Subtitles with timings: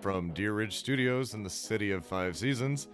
[0.00, 2.88] From Deer Ridge Studios in the city of Five Seasons,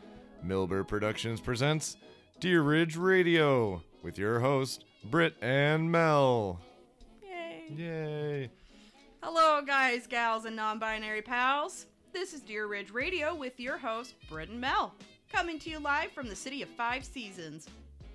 [0.45, 1.96] Milbur Productions presents
[2.40, 6.61] Deer Ridge Radio with your host, Britt and Mel.
[7.22, 7.62] Yay.
[7.76, 8.51] Yay!
[9.22, 11.87] Hello, guys, gals, and non binary pals.
[12.12, 14.93] This is Deer Ridge Radio with your host, Britt and Mel,
[15.33, 17.69] coming to you live from the city of Five Seasons.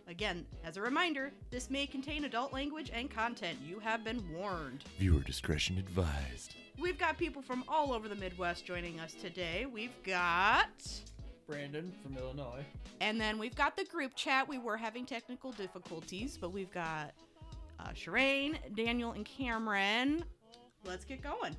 [0.07, 3.57] Again, as a reminder, this may contain adult language and content.
[3.65, 4.83] You have been warned.
[4.99, 6.55] Viewer discretion advised.
[6.81, 9.67] We've got people from all over the Midwest joining us today.
[9.71, 10.69] We've got.
[11.47, 12.65] Brandon from Illinois.
[12.99, 14.47] And then we've got the group chat.
[14.47, 17.11] We were having technical difficulties, but we've got
[17.79, 20.25] uh, Shireen, Daniel, and Cameron.
[20.83, 21.55] Let's get going.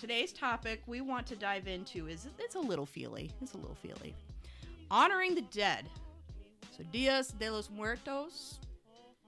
[0.00, 3.30] Today's topic we want to dive into is it's a little feely.
[3.40, 4.16] It's a little feely.
[4.90, 5.88] Honoring the dead.
[6.76, 8.58] So Dias de los Muertos,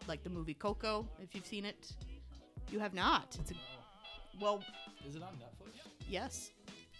[0.09, 1.93] like the movie Coco, if you've seen it.
[2.73, 3.37] You have not.
[3.41, 3.55] It's a
[4.39, 4.63] well,
[5.09, 5.79] Is it on Netflix?
[6.09, 6.51] yes.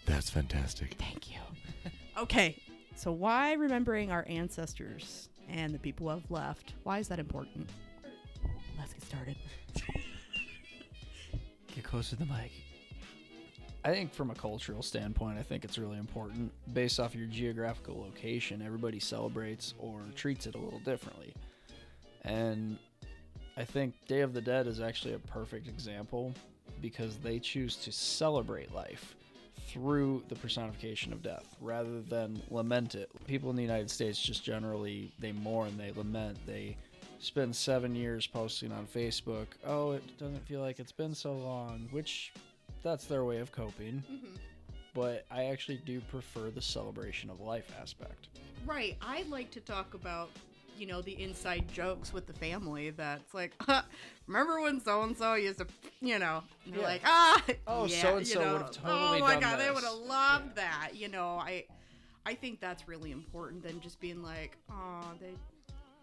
[0.05, 0.95] That's fantastic.
[0.95, 1.37] Thank you.
[2.17, 2.57] okay,
[2.95, 6.73] so why remembering our ancestors and the people who have left?
[6.83, 7.69] Why is that important?
[8.79, 9.35] Let's get started.
[11.75, 12.51] Get closer to the mic.
[13.85, 16.51] I think from a cultural standpoint, I think it's really important.
[16.73, 21.33] Based off your geographical location, everybody celebrates or treats it a little differently.
[22.23, 22.77] And
[23.57, 26.33] I think Day of the Dead is actually a perfect example
[26.81, 29.15] because they choose to celebrate life
[29.67, 33.09] through the personification of death rather than lament it.
[33.25, 36.75] People in the United States just generally they mourn, they lament, they
[37.19, 41.87] spend 7 years posting on Facebook, "Oh, it doesn't feel like it's been so long,"
[41.91, 42.33] which
[42.83, 44.03] that's their way of coping.
[44.11, 44.35] Mm-hmm.
[44.93, 48.27] But I actually do prefer the celebration of life aspect.
[48.65, 50.29] Right, I like to talk about,
[50.77, 52.89] you know, the inside jokes with the family.
[52.89, 53.53] That's like,
[54.27, 55.67] remember when so and so used to,
[56.01, 56.83] you know, and Yeah.
[56.83, 60.63] like, ah, Oh, yeah, so-and-so would've totally Oh my god, they would have loved Yeah.
[60.63, 60.95] that.
[60.95, 61.65] You know, I,
[62.25, 65.33] I think that's really important than just being like, oh, they,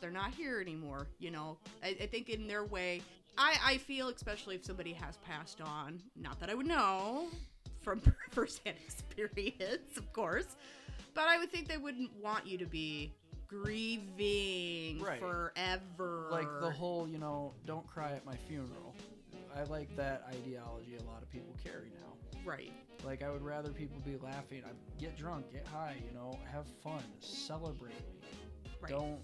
[0.00, 1.06] they're not here anymore.
[1.18, 3.02] You know, I, I think in their way,
[3.36, 6.00] I, I feel especially if somebody has passed on.
[6.16, 7.26] Not that I would know
[7.80, 8.00] from
[8.30, 10.56] firsthand experience, of course,
[11.14, 13.12] but I would think they wouldn't want you to be
[13.48, 15.20] grieving Right.
[15.20, 16.28] forever.
[16.30, 18.94] Like the whole, you know, don't cry at my funeral.
[19.56, 22.14] I like that ideology a lot of people carry now.
[22.44, 22.72] right.
[23.04, 24.62] Like I would rather people be laughing.
[24.64, 24.70] I
[25.00, 27.92] get drunk, get high, you know, have fun, celebrate.
[28.80, 28.90] Right.
[28.90, 29.18] Don't,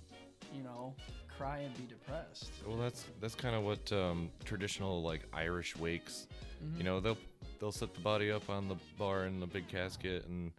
[0.54, 0.94] you know,
[1.36, 2.50] cry and be depressed.
[2.66, 6.26] Well, that's that's kind of what um, traditional like Irish wakes.
[6.64, 6.78] Mhm.
[6.78, 7.18] You know, they'll
[7.60, 10.52] they'll set the body up on the bar in the big casket, and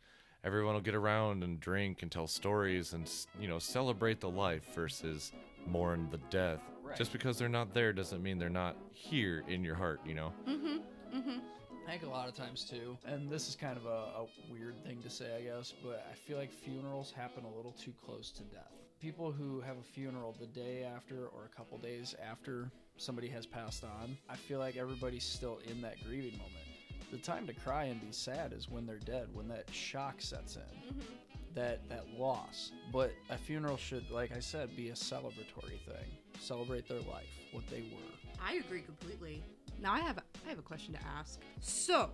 [0.46, 4.64] everyone will get around and drink and tell stories and you know celebrate the life
[4.74, 5.32] versus
[5.68, 6.62] mourn the death.
[6.84, 6.96] Right.
[6.96, 10.00] Just because they're not there doesn't mean they're not here in your heart.
[10.06, 10.34] You know.
[10.48, 11.18] Mm-hmm.
[11.18, 11.40] Mm-hmm.
[11.88, 14.84] I think a lot of times too, and this is kind of a, a weird
[14.84, 18.32] thing to say, I guess, but I feel like funerals happen a little too close
[18.32, 18.72] to death.
[19.00, 23.46] People who have a funeral the day after or a couple days after somebody has
[23.46, 26.75] passed on, I feel like everybody's still in that grieving moment.
[27.16, 30.58] The time to cry and be sad is when they're dead, when that shock sets
[30.58, 31.00] in, Mm-hmm.
[31.54, 32.74] that that loss.
[32.92, 36.06] But a funeral should, like I said, be a celebratory thing.
[36.42, 38.34] Celebrate their life, what they were.
[38.46, 39.42] I agree completely.
[39.82, 41.40] Now I have a, I have a question to ask.
[41.62, 42.10] So,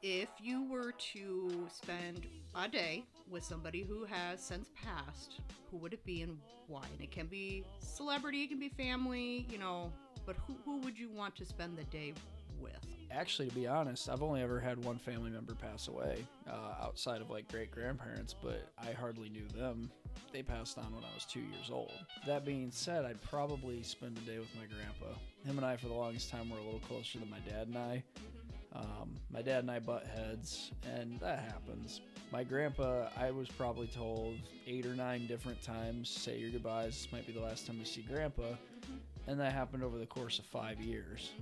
[0.00, 2.24] if you were to spend
[2.54, 5.40] a day with somebody who has since passed,
[5.72, 6.84] who would it be and why?
[6.92, 9.90] And it can be celebrity, it can be family, you know,
[10.24, 12.12] but who, who would you want to spend the day
[12.60, 12.90] with?
[13.12, 17.20] actually to be honest i've only ever had one family member pass away uh, outside
[17.20, 19.90] of like great grandparents but i hardly knew them.
[20.32, 21.92] They passed on when i was two years old.
[22.26, 25.18] That being said i'd probably spend a day with my grandpa.
[25.44, 27.78] Him and i for the longest time were a little closer than my dad and
[27.78, 28.02] i.
[28.72, 32.00] Um, my dad and i butt heads and that happens.
[32.32, 34.36] My grandpa i was probably told
[34.68, 37.02] eight or nine different times say your goodbyes.
[37.02, 38.52] This might be the last time we see grandpa
[39.26, 41.32] and that happened over the course of five years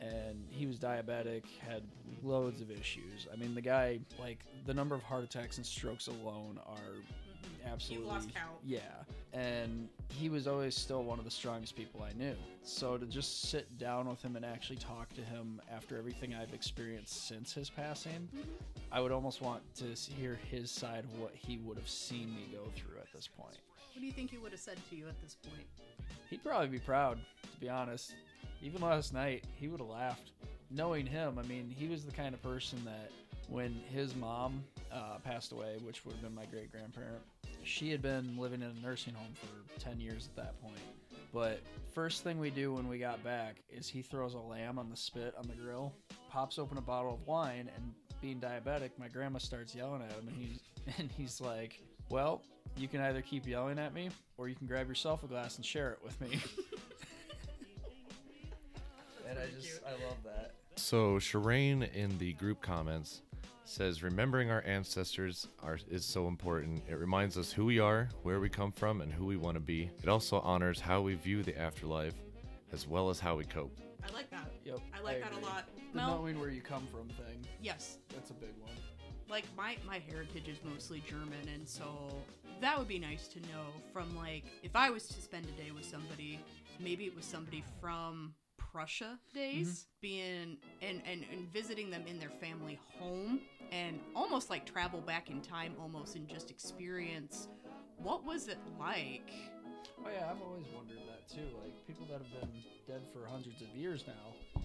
[0.00, 1.82] and he was diabetic, had
[2.22, 3.26] loads of issues.
[3.32, 7.02] I mean, the guy, like, the number of heart attacks and strokes alone are
[7.66, 8.08] absolutely.
[8.08, 8.56] lost count.
[8.64, 8.80] Yeah.
[9.32, 12.36] And he was always still one of the strongest people I knew.
[12.62, 16.54] So to just sit down with him and actually talk to him after everything I've
[16.54, 18.50] experienced since his passing, mm-hmm.
[18.92, 22.48] I would almost want to hear his side of what he would have seen me
[22.52, 23.58] go through at this point.
[23.94, 25.66] What do you think he would have said to you at this point?
[26.28, 28.14] He'd probably be proud, to be honest.
[28.60, 30.32] Even last night, he would have laughed.
[30.68, 33.12] Knowing him, I mean, he was the kind of person that
[33.48, 37.22] when his mom uh, passed away, which would have been my great grandparent,
[37.62, 40.74] she had been living in a nursing home for 10 years at that point.
[41.32, 41.60] But
[41.94, 44.96] first thing we do when we got back is he throws a lamb on the
[44.96, 45.92] spit on the grill,
[46.28, 50.26] pops open a bottle of wine, and being diabetic, my grandma starts yelling at him,
[50.26, 50.60] and he's
[50.98, 52.42] and he's like, "Well,
[52.76, 55.64] you can either keep yelling at me, or you can grab yourself a glass and
[55.64, 56.28] share it with me."
[59.28, 59.82] and I just cute.
[59.86, 60.54] I love that.
[60.76, 63.22] So Shireen in the group comments
[63.64, 66.82] says remembering our ancestors are, is so important.
[66.88, 69.60] It reminds us who we are, where we come from, and who we want to
[69.60, 69.90] be.
[70.02, 72.14] It also honors how we view the afterlife,
[72.72, 73.78] as well as how we cope.
[74.06, 74.50] I like that.
[74.64, 75.42] Yep, I like that agree.
[75.42, 75.64] a lot.
[75.92, 77.46] The Mel, knowing where you come from thing.
[77.62, 78.72] yes, That's a big one.
[79.28, 81.84] Like my my heritage is mostly German, and so
[82.60, 85.70] that would be nice to know from like if I was to spend a day
[85.70, 86.40] with somebody,
[86.80, 90.00] maybe it was somebody from Prussia days, mm-hmm.
[90.00, 93.40] being and, and and visiting them in their family home,
[93.72, 97.48] and almost like travel back in time, almost and just experience
[97.98, 99.30] what was it like.
[100.04, 101.48] Oh yeah, I've always wondered that too.
[101.62, 104.60] Like people that have been dead for hundreds of years now,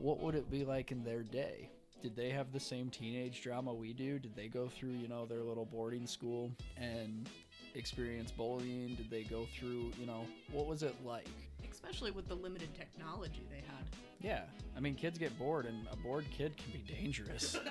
[0.00, 1.70] what would it be like in their day?
[2.02, 4.18] Did they have the same teenage drama we do?
[4.18, 7.28] Did they go through, you know, their little boarding school and
[7.74, 8.94] experience bullying?
[8.94, 11.26] Did they go through, you know, what was it like?
[11.70, 13.84] Especially with the limited technology they had.
[14.20, 14.42] Yeah,
[14.76, 17.56] I mean, kids get bored, and a bored kid can be dangerous.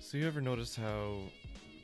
[0.00, 1.14] So you ever notice how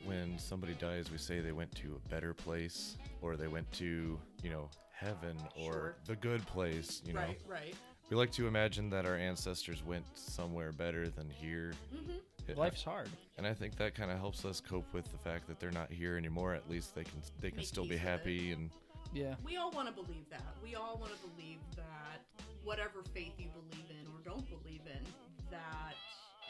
[0.05, 4.19] when somebody dies, we say they went to a better place, or they went to,
[4.43, 5.95] you know, heaven, or Sure.
[6.05, 7.19] the good place, you know?
[7.19, 7.75] Right, right.
[8.11, 11.71] We like to imagine that our ancestors went somewhere better than here.
[11.95, 12.17] Mm-hmm.
[12.49, 13.07] It- Life's hard.
[13.37, 15.89] and I think that kind of helps us cope with the fact that they're not
[15.89, 16.53] here anymore.
[16.53, 18.07] At least they can they can Make still be peace it.
[18.07, 18.69] happy and
[19.13, 19.35] Yeah.
[19.45, 20.41] We all want to believe that.
[20.61, 22.19] We all want to believe that
[22.65, 25.01] whatever faith you believe in or don't believe in,
[25.49, 25.93] that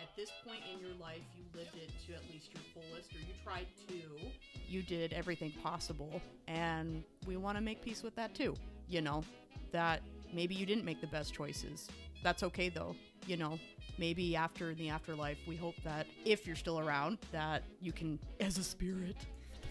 [0.02, 3.19] at this point in your life you lived it to at least your fullest or
[3.19, 4.28] you tried to.
[4.68, 8.56] You did everything possible and we want to make peace with that too.
[8.90, 9.24] You know,
[9.72, 10.02] that
[10.33, 11.88] maybe you didn't make the best choices.
[12.24, 12.95] That's okay though.
[13.28, 13.60] You know,
[13.98, 18.18] maybe after in the afterlife, we hope that if you're still around, that you can,
[18.39, 19.16] as a spirit,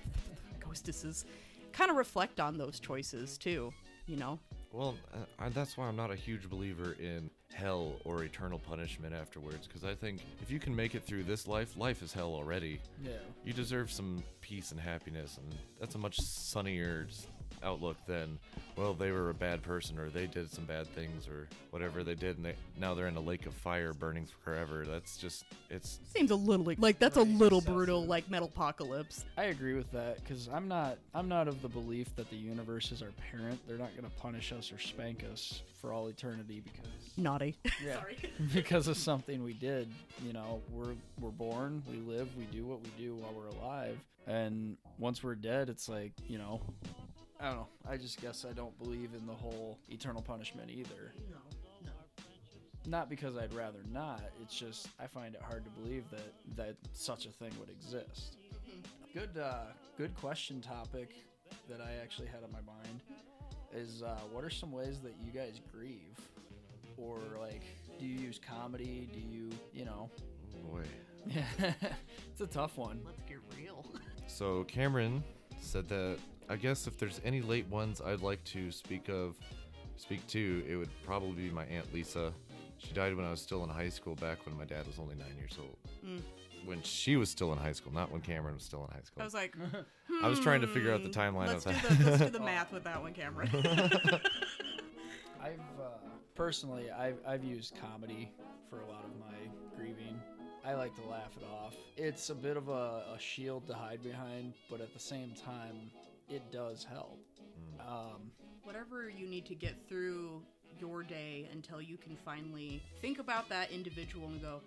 [0.65, 1.25] ghostesses,
[1.73, 3.73] kind of reflect on those choices too.
[4.07, 4.39] You know,
[4.73, 4.97] well,
[5.39, 9.67] uh, that's why I'm not a huge believer in hell or eternal punishment afterwards.
[9.69, 12.81] Because I think if you can make it through this life, life is hell already.
[13.05, 13.13] Yeah.
[13.45, 17.27] You deserve some peace and happiness, and that's a much sunnier s-
[17.63, 18.39] outlook than,
[18.77, 22.15] well, they were a bad person or they did some bad things or whatever they
[22.15, 24.85] did, and they, now they're in a lake of fire burning forever.
[24.87, 27.75] That's just it's seems a little like, like that's a little excessive.
[27.75, 29.25] brutal, like Metalocalypse.
[29.37, 32.93] I agree with that because I'm not I'm not of the belief that the universe
[32.93, 33.61] is our parent.
[33.67, 37.57] They're not going to punish us or spank us for all eternity because Naughty.
[37.85, 37.95] Yeah.
[37.95, 38.19] Sorry.
[38.55, 39.89] because of something we did.
[40.25, 43.99] You know, we're we're born, we live, we do what we do while we're alive,
[44.27, 46.61] and once we're dead, it's like you know,
[47.41, 47.69] I don't know.
[47.89, 51.13] I just guess I don't believe in the whole eternal punishment either.
[51.31, 51.37] No,
[51.85, 51.93] no.
[52.87, 54.23] Not because I'd rather not.
[54.43, 58.37] It's just I find it hard to believe that that such a thing would exist.
[59.15, 59.65] Good, uh,
[59.97, 61.11] good question topic
[61.69, 63.01] that I actually had on my mind
[63.75, 66.19] is uh, what are some ways that you guys grieve,
[66.97, 67.63] or like
[67.99, 69.09] do you use comedy?
[69.13, 70.11] Do you, you know?
[70.71, 70.83] boy.
[71.27, 71.43] Yeah,
[72.31, 73.01] it's a tough one.
[73.05, 73.85] Let's get real.
[74.27, 75.25] So Cameron
[75.61, 76.19] said that
[76.51, 79.37] I guess if there's any late ones I'd like to speak of,
[79.97, 82.33] speak to, it would probably be my aunt Lisa.
[82.79, 85.15] She died when I was still in high school, back when my dad was only
[85.15, 85.77] nine years old.
[86.05, 86.23] Mm.
[86.65, 89.23] When she was still in high school, not when Cameron was still in high school.
[89.23, 89.55] I was like,
[90.25, 91.99] I was trying to figure out the hmm, timeline let's of do that.
[91.99, 93.49] The, let's do the math with that one, Cameron.
[95.41, 95.99] I've uh,
[96.35, 98.33] personally, I've, I've used comedy
[98.69, 99.37] for a lot of my
[99.77, 100.21] grieving.
[100.65, 101.77] I like to laugh it off.
[101.97, 105.91] It's a bit of a, a shield to hide behind, but at the same time,
[106.31, 107.19] it does help.
[107.81, 108.31] Um,
[108.63, 110.43] Whatever you need to get through
[110.79, 114.61] your day until you can finally think about that individual and go,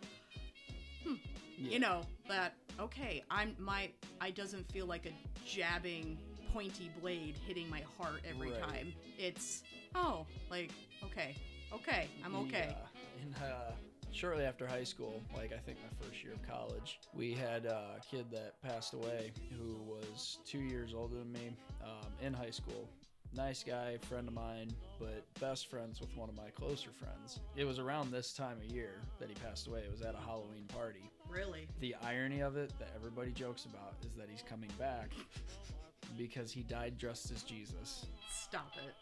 [1.05, 1.15] yeah.
[1.57, 3.89] you know that okay i'm my
[4.21, 5.11] i doesn't feel like a
[5.47, 6.17] jabbing
[6.53, 8.61] pointy blade hitting my heart every Right.
[8.61, 9.63] time it's
[9.95, 10.71] oh like
[11.03, 11.35] okay
[11.73, 13.25] okay i'm okay Yeah.
[13.27, 13.71] In uh,
[14.13, 17.99] shortly after high school, like I think my first year of college, we had a
[18.09, 22.87] kid that passed away who was two years older than me um, in high school.
[23.35, 27.39] Nice guy, friend of mine, but best friends with one of my closer friends.
[27.55, 29.79] It was around this time of year that he passed away.
[29.79, 31.09] It was at a Halloween party.
[31.27, 35.09] really The irony of it that everybody jokes about is that he's coming back
[36.17, 38.05] because he died dressed as Jesus.
[38.29, 38.93] stop it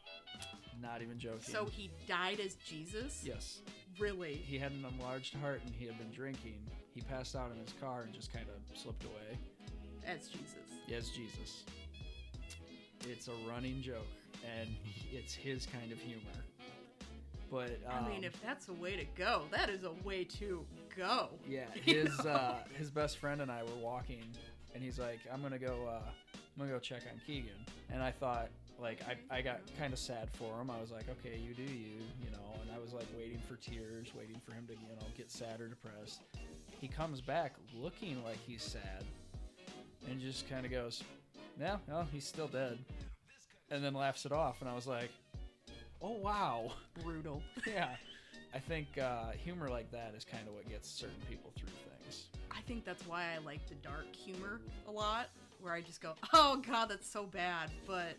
[0.82, 1.42] Not even joking.
[1.42, 3.60] so he died as jesus yes,
[4.00, 6.58] really he had an enlarged heart and he had been drinking.
[6.96, 9.38] He passed out in his car and just kind of slipped away.
[10.06, 10.56] as jesus
[10.88, 11.64] Yes, Jesus.
[13.08, 14.08] It's a running joke,
[14.60, 14.68] and
[15.12, 16.20] it's his kind of humor.
[17.50, 20.66] But um, I mean, if that's a way to go, that is a way to
[20.98, 21.30] go.
[21.48, 22.32] yeah, his know?
[22.32, 24.24] uh, his best friend and I were walking,
[24.74, 26.02] and he's like, "I'm gonna go, uh,
[26.36, 28.50] I'm gonna go check on Keegan." And I thought,
[28.82, 30.70] like, I, I got kind of sad for him.
[30.70, 32.60] I was like, "Okay, you do you," you know.
[32.62, 35.62] And I was like waiting for tears, waiting for him to, you know, get sad
[35.62, 36.22] or depressed.
[36.80, 39.04] He comes back looking like he's sad,
[40.10, 41.04] and just kind of goes,
[41.60, 42.80] "No, no, he's still dead,"
[43.70, 44.62] and then laughs it off.
[44.62, 45.12] And I was like,
[46.02, 46.72] "Oh wow."
[47.04, 47.42] Brutal.
[47.68, 47.90] yeah,
[48.54, 52.26] I think uh, humor like that is kind of what gets certain people through things.
[52.50, 55.30] I think that's why I like the dark humor a lot,
[55.62, 58.18] where I just go, "Oh God, that's so bad," but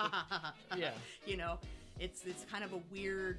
[0.76, 0.90] Yeah.
[1.26, 1.58] you know,
[1.98, 3.38] it's it's kind of a weird,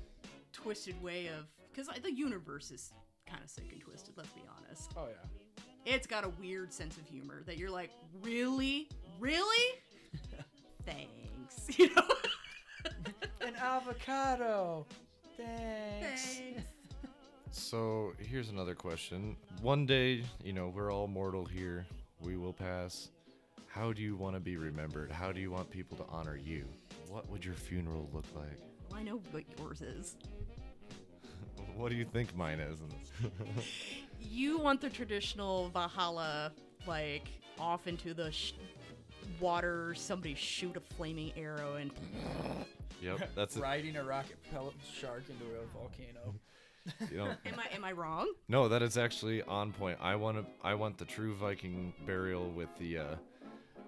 [0.53, 2.91] twisted way of because the universe is
[3.25, 4.13] kind of sick and twisted.
[4.17, 4.91] Let's be honest.
[4.97, 5.63] Oh yeah.
[5.85, 7.89] It's got a weird sense of humor that you're like,
[8.21, 8.87] really,
[9.19, 9.67] really,
[10.85, 12.03] thanks, you know.
[13.41, 14.85] An avocado.
[15.37, 16.35] Thanks.
[16.35, 16.61] Thanks.
[17.49, 19.35] So here's another question.
[19.61, 21.85] One day, you know, we're all mortal here.
[22.19, 23.09] We will pass.
[23.73, 25.11] How do you want to be remembered?
[25.11, 26.65] How do you want people to honor you?
[27.07, 28.57] What would your funeral look like?
[28.89, 30.15] Well, I know what yours is.
[31.77, 32.79] What do you think mine is?
[34.19, 36.51] You want the traditional Valhalla,
[36.85, 38.53] like off into the sh-
[39.39, 41.91] water, somebody shoot a flaming arrow and
[43.01, 43.61] yep, that's it.
[43.61, 46.35] Riding a rocket pellet shark into a volcano.
[47.09, 48.31] You know, am I am I wrong?
[48.49, 49.97] no, that is actually on point.
[50.01, 50.45] I want to.
[50.63, 52.97] I want the true Viking burial with the.
[52.97, 53.15] uh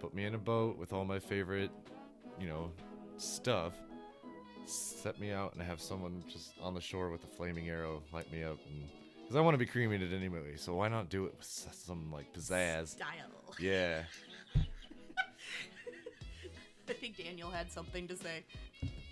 [0.03, 1.72] Put me in a boat with all my favorite,
[2.38, 2.69] you know,
[3.15, 3.72] stuff.
[4.65, 8.29] Set me out and have someone just on the shore with a flaming arrow light
[8.29, 8.57] me up,
[9.22, 10.57] because I want to be cremated anyway.
[10.57, 12.89] So why not do it with some like pizzazz?
[12.89, 13.55] Style.
[13.57, 14.03] Yeah.
[16.89, 18.43] I think Daniel had something to say.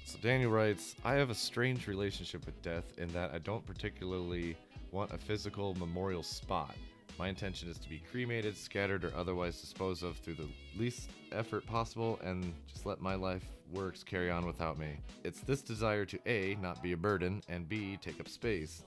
[0.04, 4.58] So Daniel writes, I have a strange relationship with death in that I don't particularly
[4.92, 6.76] want a physical memorial spot.
[7.22, 11.64] My intention is to be cremated, scattered, or otherwise disposed of through the least effort
[11.68, 14.98] possible and just let my life works carry on without me.
[15.24, 18.84] It's this desire to A, not be a burden, and B, take up space.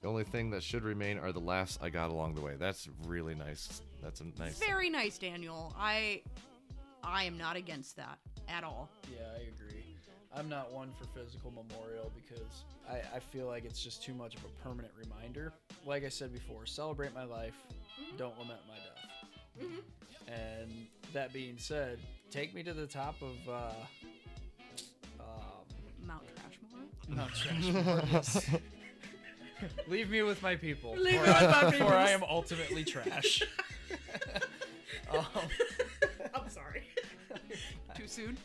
[0.00, 2.54] The only thing that should remain are the laughs I got along the way.
[2.56, 3.82] That's really nice.
[4.00, 4.60] That's a nice.
[4.60, 5.74] Very nice, Daniel.
[5.76, 6.22] I
[7.02, 8.90] I am not against that at all.
[9.12, 9.81] Yeah, I agree.
[10.36, 14.34] I'm not one for physical memorial because I, I feel like it's just too much
[14.34, 15.52] of a permanent reminder.
[15.86, 17.54] Like I said before, celebrate my life,
[18.16, 19.68] don't lament my death.
[20.28, 21.98] And that being said,
[22.30, 23.72] take me to the top of uh,
[25.20, 27.16] um, Mount Trashmore.
[27.16, 28.12] Mount Trashmore.
[28.12, 28.50] yes.
[29.86, 30.94] Leave me with my people.
[30.96, 33.42] Leave for me with I, my For I am ultimately trash.
[35.12, 35.24] um,
[36.34, 36.84] I'm sorry.
[37.94, 38.38] Too soon.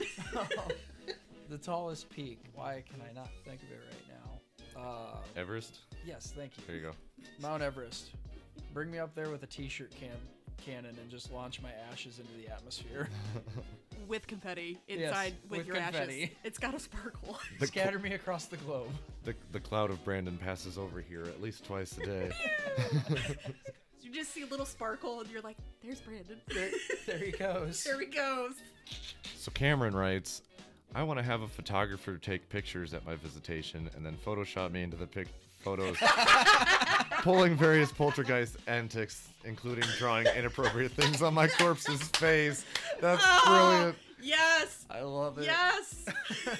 [1.50, 2.40] The tallest peak.
[2.54, 4.20] Why can I not think of it right
[4.76, 4.82] now?
[4.82, 5.80] Uh, Everest?
[6.06, 6.64] yes, thank you.
[6.68, 6.92] There you go.
[7.42, 8.10] Mount Everest.
[8.74, 10.10] Bring me up there with a t-shirt can
[10.58, 13.10] cannon and just launch my ashes into the atmosphere.
[14.08, 16.30] with confetti Yes, inside with, with your ashes.
[16.44, 17.38] It's got to sparkle.
[17.60, 18.90] The Scatter me across the globe.
[19.24, 22.32] The, the cloud of Brandon passes over here at least twice a day.
[24.02, 26.40] you just see a little sparkle, and you're like, "There's Brandon.
[26.48, 26.70] There,
[27.06, 27.84] there he goes.
[27.84, 28.54] there he goes."
[29.36, 30.42] So Cameron writes,
[30.96, 34.84] I want to have a photographer take pictures at my visitation and then Photoshop me
[34.84, 35.28] into the pic-
[35.60, 35.98] photos,
[37.24, 42.64] pulling various poltergeist antics, including drawing inappropriate things on my corpse's face.
[43.02, 43.98] That's Oh, brilliant.
[44.22, 44.86] Yes.
[44.90, 45.46] I love it.
[45.46, 46.06] Yes.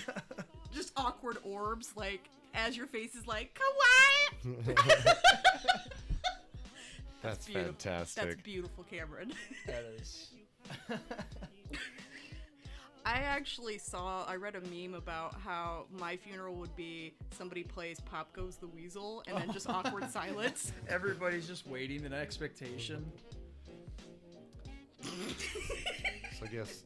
[0.74, 4.76] just awkward orbs, like as your face is like kawaii.
[7.24, 7.72] That's beautiful.
[7.74, 8.24] fantastic.
[8.24, 9.34] That's beautiful, Cameron.
[9.66, 10.28] That is.
[13.08, 18.02] I actually saw, I read a meme about how my funeral would be somebody plays
[18.02, 20.74] Pop Goes the Weasel and then just awkward silence.
[20.90, 23.10] Everybody's just waiting in expectation.
[25.02, 26.84] So I guess,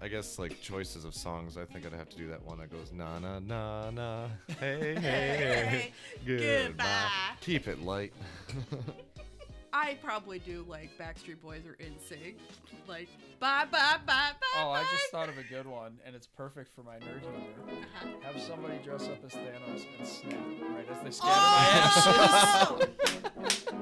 [0.00, 1.56] I guess like choices of songs.
[1.56, 4.28] I think I'd have to do that one that goes na na na na.
[4.60, 5.92] Hey hey hey.
[6.24, 6.66] Goodbye.
[6.68, 7.08] Goodbye.
[7.40, 8.12] Keep it light.
[9.78, 12.34] I probably do like Backstreet Boys or NSYNC.
[12.88, 13.08] Like,
[13.38, 14.46] bye, bye, bye, bye.
[14.56, 14.88] Oh, I bye.
[14.90, 17.38] just thought of a good one, and it's perfect for my nerd humor.
[17.68, 18.08] Uh-huh.
[18.22, 20.40] Have somebody dress up as Thanos and snap
[20.74, 22.80] right as they scatter my
[23.46, 23.66] ashes.
[23.70, 23.78] Oh!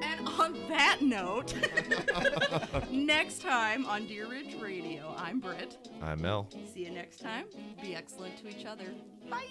[0.02, 1.52] and on that note,
[2.90, 5.76] next time on Deer Ridge Radio, I'm Britt.
[6.00, 6.48] I'm Mel.
[6.72, 7.44] See you next time.
[7.82, 8.86] Be excellent to each other.
[9.28, 9.44] Bye.